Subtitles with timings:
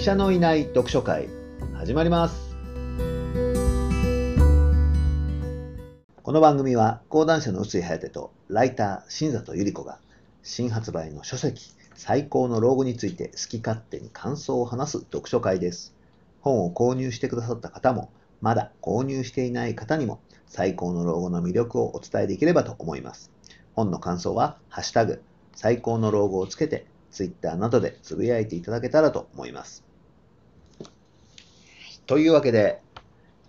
[0.00, 1.28] 医者のいない読書会
[1.74, 2.56] 始まります。
[6.22, 9.98] この番組は講談社の臼井颯とライター新里百合子が
[10.42, 15.92] 新発売の書籍最高の老後について好き勝手に感想を話す読書会です。
[16.40, 23.30] 本を購入してくださった方もまだ購入していない方にも最高の老後の魅力をお伝えできればと思います。
[23.74, 25.22] 本の感想はハッシュタグ
[25.54, 29.89] 最高の老後をつけてツイッターなどでつぶやいていただけたらと思います。
[32.10, 32.80] というわけで、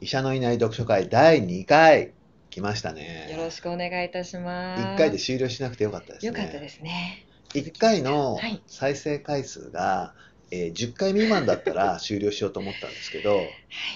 [0.01, 2.13] 医者のいない読書会第2回
[2.51, 3.27] 来ましたね。
[3.31, 4.83] よろしくお願いいたします。
[4.83, 6.27] 1回で終了しなくてよかったですね。
[6.27, 7.25] よかったですね。
[7.55, 10.13] 1回のはい再生回数が、
[10.51, 13.49] えー10回未満だったら 終了しようと思ったんですけど、はい。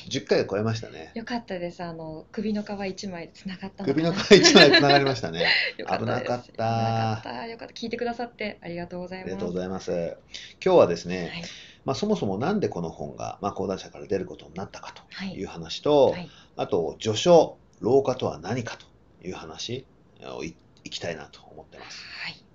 [0.09, 1.11] 10回を超えましたね。
[1.13, 1.83] よかったです。
[1.83, 3.85] あの首の皮一枚つながった。
[3.85, 5.45] 首の皮1枚つながりましたね。
[5.77, 7.21] 危なかった。
[7.47, 7.73] よかった。
[7.75, 9.27] 聞いてくださってありがとうございます。
[9.27, 10.17] ありがとうございます。
[10.59, 11.43] 今日はですね、はい。
[11.85, 15.31] まあ、そもそもなんでこの本が、まあ、講談社から出ることになったかはい。
[15.31, 16.29] という話と、はい。
[16.57, 19.85] あと、序書、老化とは何かという話
[20.23, 22.03] をいいきたいなと思ってます。
[22.23, 22.45] はい。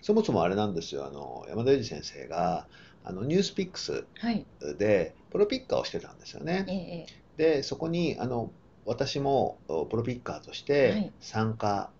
[0.00, 2.68] そもそもあれなんですよ、あの山田裕二先生が
[3.04, 4.46] あのニュースピックスはい。
[4.78, 6.64] でプロピッカーをしてたんですよえね。
[6.68, 6.72] え
[7.12, 8.50] えで、そこにあの
[8.84, 11.90] 私もおプロピッカーとしはてい参加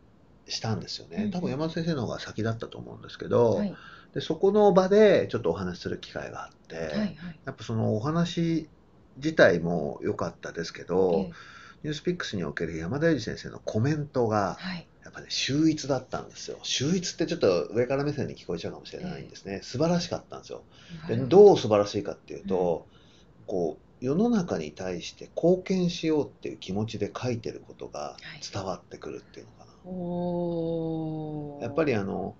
[0.46, 1.30] したんですよね。
[1.32, 3.74] 多分山田先生の方が先だったと思うんですけえど、はい。
[4.14, 6.88] でそこの場でちょっとお話しする機会があって、はい。
[6.90, 7.16] はい。
[7.44, 8.68] やっぱそのお話
[9.16, 11.32] 自体も良かったですけど、え
[11.82, 14.88] ニュースピックスにおける山田裕二先生のコメントがえはい。
[15.06, 20.64] やっぱね秀逸だったんですよ秀逸ってちょっと上から目線に聞こえちゃうかもしれないんですね、素晴らしかったんですよ
[21.06, 22.88] でどう素晴らしいかっていうと、
[23.46, 28.16] こう世の中に対して貢献しようっていう気持ちで書いてることが
[28.52, 29.90] 伝わってくるっていうのかな、お
[31.58, 31.60] お。
[31.62, 32.34] やっぱりあの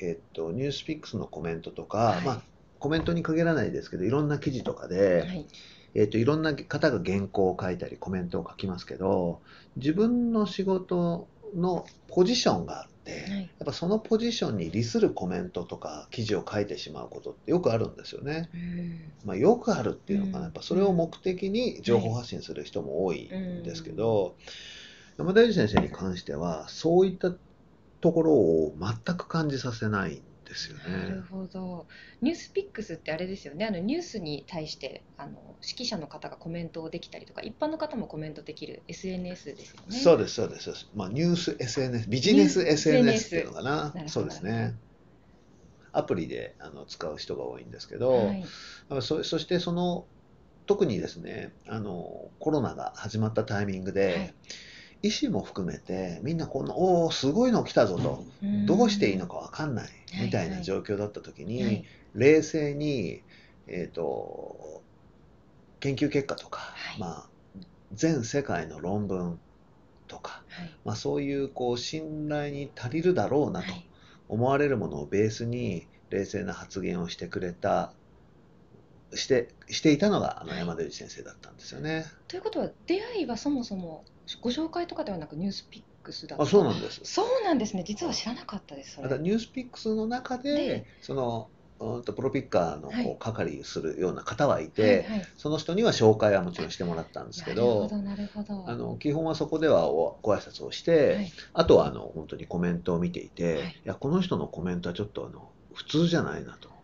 [0.00, 2.42] えっとニュースピックスのコメントとか、はいまあ
[2.78, 5.46] コメントに限らないですけどいろんな記事とかで、はい。
[5.94, 9.40] えー、といろんな方が原稿を書いたりコメントを書きますけど
[9.76, 13.40] 自分の仕事のポジションがあって、はい。
[13.40, 18.50] やっぱそのポジションに利するコメントとか記事を書いてしまうことってよくあるんですよね。
[18.54, 19.00] うん。
[19.24, 24.36] まあ、よくあるっていうのかな、うんやっぱそれを目的に情報発信する人も多いんですけど、
[25.16, 27.32] 山田裕二先生に関してはそういった
[28.00, 31.20] ところを全く感じさせないんですよなるね。
[31.30, 31.86] ほど。
[32.22, 33.66] ニュースピックスってあれですよね。
[33.66, 39.98] あのニュースに対してあの指揮者の方がコメントをできたりとか、一般の方もコメントできる SNS ですよね。
[39.98, 40.88] そうです、そうです。
[40.94, 44.74] まあ、ニュース SNS、ビジネス SNS っていうのかななそうですね。
[45.92, 48.44] アプリであの使う人が多いんですけど、はい。
[49.02, 50.06] そそしてその、
[50.66, 54.34] 特にですね、あの、コロナが始まったタイミングで、はい
[55.02, 63.22] 医師も含めて、みんなこんな、おお、すごいの来たぞと、うんどうしていいのかわかんないはいみたいな状況だった時に、はい冷静に、
[63.66, 64.82] えっ、と、
[65.78, 67.28] 研究結果とか、はいまあ、
[67.92, 69.38] 全世界の論文
[70.08, 70.70] とか、はい。
[70.84, 73.88] まあ、そういうこう信頼に足りるだろうなとはい。
[74.28, 77.92] 思われるものをベースに冷静な発言をしてくれた
[79.14, 82.04] してしていたのがあのはい山田裕二先生だったんですよね。
[82.28, 84.04] ということは出会いはそもそも
[84.40, 86.44] ご紹介とかではなくニュースピックスだった。
[86.44, 87.00] あそうなんです。
[87.04, 87.84] そうなんですね。
[87.84, 88.96] 実は知らなかったです。
[88.96, 91.48] たニュースピックスの中ででその
[91.80, 95.26] うんとプロピッカーのはいこう係するような方はいて、はいはい。
[95.36, 98.68] その人には紹介はもちろんしてもらったんですけどなるほどなるほど。
[98.68, 106.77] あの基本はそこではおご挨拶をして、はいあとはあの本当にコメントを見ていて、はいい、やこの人のコメントはちょっとあの普通じゃないなと。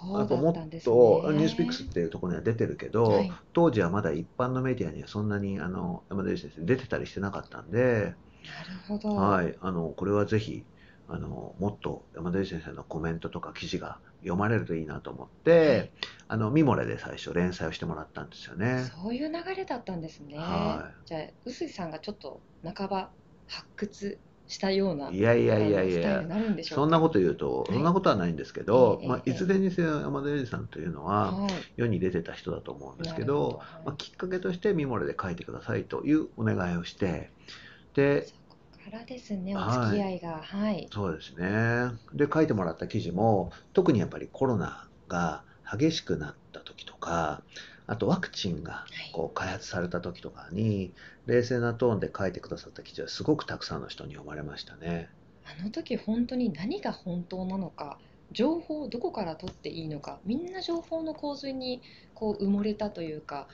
[0.00, 0.66] そうだやっぱもっと、ね。
[0.66, 8.14] ニュースピックスっていうところには出てるけど、はい当時はまだ一般のメディアにはそんなにあの山田先生出てたりしてなかったんで、
[8.58, 9.14] なるほど。
[9.14, 10.64] はい、あのこれはぜひ
[11.08, 15.90] あのもっと山田先生のコメントとか記事が読まれるといいなと思って、はい
[16.28, 18.90] あのミモレで最初連載をしてもらったんですよね。
[19.00, 20.36] そういう流れだったんですね。
[20.36, 23.10] はじゃあ臼井さんがちょっと半ば
[23.46, 24.18] 発掘
[24.48, 26.22] したようないやいやいやいや。
[26.62, 31.50] そんなこと言うと、はいそんなことはないんですけど、まあ、ええええいずれにせよ山田裕二さんというのははい。
[31.76, 37.30] 世に出てた人だと思うんですけど、まあ、きっかけとしてミモレで書いてくださいというお願いをして
[37.94, 38.26] で
[38.84, 40.40] からですね、おはい付き合いが。
[40.40, 40.88] はい。
[40.92, 47.42] そうですねで書いてもらった記事も特にやっぱりコロナが激しくなった時とか
[47.86, 50.92] あとワクチンがはいこう開発された時とかに
[51.26, 55.08] 冷静なトーンで書いてくださった記事はすごくたくさんの人に読まれましたね。
[55.44, 57.98] あの時本当に何が本当なのか
[58.32, 61.80] 情報をどこから取っていいのかみんな情報の洪水に
[62.14, 63.46] こう埋もれたというか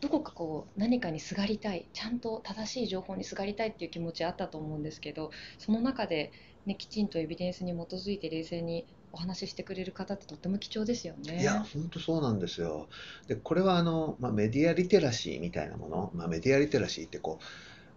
[0.00, 6.30] どこかこう何かにすがりたいちゃんと正しい情報にすがりたいっていう気持ちあったと思うんですけどその中で、
[6.66, 11.40] ね、きちんとエビデンスに基づいて冷静にお話ししてくれる方ってとっても貴重ですよね。
[11.40, 12.88] いや、本当そうなんですよ。
[13.28, 17.38] で、これはあの、まあ、メディアリテラシーみたいなもの、まあ、メディアリテラシーってこ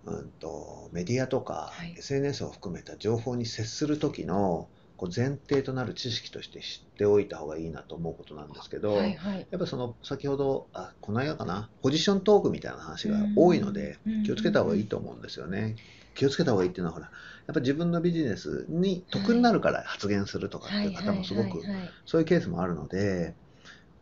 [0.05, 9.47] う、うんと、メディアとかはい SNS を含めた情報に接する時のこう前提となる知識として知っておいた方がいいなと思うことなんですけど、はいはい。
[9.51, 11.69] やっぱその先ほどあこの間かな？
[11.81, 15.75] ポジショントークみたいな話が多いのでうん気をつけた方がいいと思うんですよね。
[16.17, 17.05] 気をつけた方がいいっていうのはほら
[17.45, 21.61] やっぱ自分のビジネスに得になるから発言するとかっていう方もすごく
[22.05, 23.35] そういうケースもあるので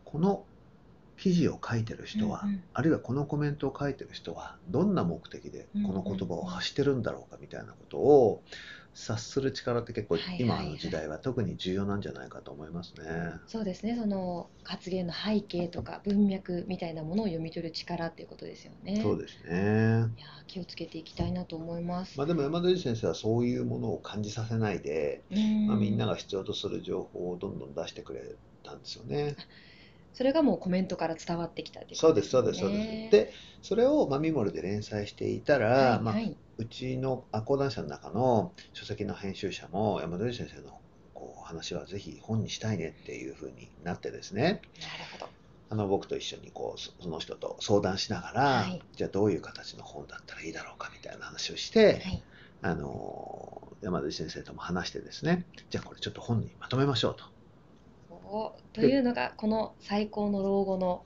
[0.04, 0.44] この
[1.18, 2.62] 記事を書いてる人は、うんうん。
[2.74, 8.42] あるいはこのコメントを書いてる人はどんな目的でこの言葉を発してるんだろうかみたいなことを
[8.98, 13.04] 察する力って結構今の時代は特に重要なんじゃないかと思いますね。
[13.46, 13.94] そうですね。
[13.94, 19.02] その発言の背景とか文脈みたいなものを読み取る力っていうことですよね。
[19.02, 19.52] そうですね。
[20.16, 22.16] いやー気をつけていきたいなと思います。
[22.16, 29.36] まあ、でも山田先生はそういうものを感じさせないで、うんまあ、みんなが必要とする情報をどんどん出してくれたんですよね。
[30.12, 32.86] それがもうコメントから伝わってきたっていうそうです、ことそうです、そうです。
[32.86, 33.32] ねで、
[33.62, 40.78] それをまあミモルで連載していたら、まあはいは、いうちのあ講談社の中の書籍の編集者も山田先生の
[41.12, 44.62] こう話はぜひ本にしたいねっていうふうになってですね、なる
[45.12, 45.28] ほど。
[45.68, 52.22] あの僕と一緒にこうそその人と相談しながら、はいじゃあどういう形の本だったらいいだろうかみたいな話をして、はい。
[52.62, 57.35] あの山田先生とも話してですね、じゃあこれちょっと本にまとめましょうと。
[58.28, 61.04] おというのがこの最高の老後の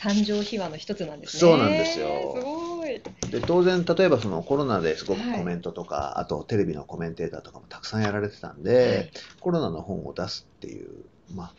[0.00, 1.40] 誕生秘話の一つなんですね。
[1.40, 3.00] そうなんですよすごい。
[3.30, 11.04] で当然例えばそのコロナですごくはいコメントとか、あとテレビのコメンテーターとかもたくさんやられてたんで、コロナの本を出すっていう、
[11.34, 11.52] ま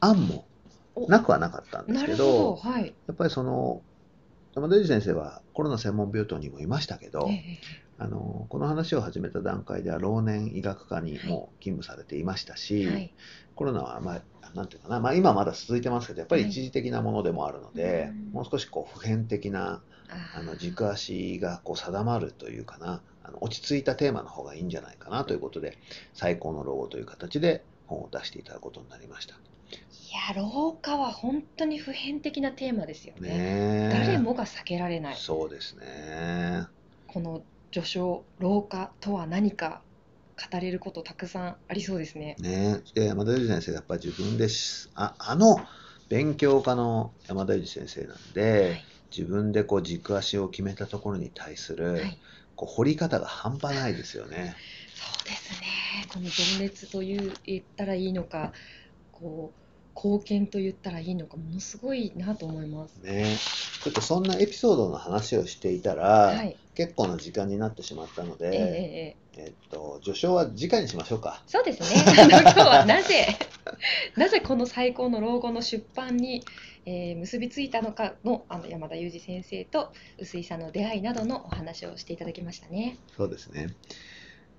[0.00, 0.46] あ、案も
[0.94, 2.16] おなくはなかったんですけど。
[2.16, 2.94] どはい。
[3.06, 3.82] やっぱりその
[4.56, 7.42] 山田先生はコロナ専門病棟にもいましたけど、ええ
[7.98, 13.14] あのこの話を始めた段階では老年医学科にも勤務されていましたし、はい。
[13.54, 19.82] コロナは、まあ、なんていうかな、まあ、今はまだ続いてますけど、やっぱりはい一時的なものでもあるので、うんもう少しこう普遍的な
[20.34, 25.78] あの軸足がこう定まるというかな、あの落ち着いたテーマの方がいいんじゃないかなということで、
[26.12, 29.36] 最高の老後という形で本を出していただくことになりました。
[30.16, 33.28] いや老化は本当に普遍的なテーマですよね。
[33.28, 35.14] ねえ誰もが避けられない。
[35.14, 36.64] そうですね。
[37.06, 39.82] この序章老化とは何か
[40.50, 42.36] 語れることたくさんありそうですね。
[42.38, 45.58] ね山田裕二先生がやっぱり自分でしああの
[46.08, 48.84] 勉強家の山田裕二先生なんで、はい
[49.16, 52.18] 自分でこう軸足を決めたところに対する、はい。
[52.56, 54.56] こう掘り方が半端ないですよね。
[54.94, 55.66] そうですね。
[56.12, 58.52] この情熱という言ったらいいのか、
[59.12, 59.65] こう
[59.96, 62.96] 貢献と言ったらいいのか、ものすごいなと思います。
[63.02, 63.36] ね
[63.82, 66.56] ちょっとそんなエピソードの話をしていたら、はい。
[66.74, 71.42] 結構な時間になってしまったので、ええええっと、序章は次回にしましょうか。
[71.46, 72.02] そうですね。
[72.14, 73.26] 今日はなぜ
[74.16, 76.44] なぜこの最高の老後の出版に、
[76.84, 82.98] えー結びついたのかのあの山田裕二先生と臼井さんの出会いなどのお話をしていただきましたね。
[83.16, 83.74] そうですね。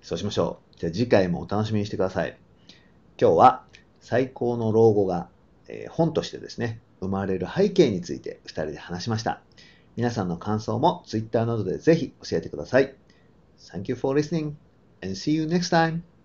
[0.02, 0.78] そうしましょう。
[0.80, 2.36] じゃあ次回もお楽しみにしてください。
[3.20, 3.64] 今日は
[4.00, 5.28] 最高の老後が、
[5.68, 9.42] えー本としてですね、生まれる背景について2人で話しました。
[9.96, 12.94] 皆さんの感想も Twitter などでぜひ教えてください。
[13.58, 14.54] Thank you for listening
[15.02, 16.17] and see you next time.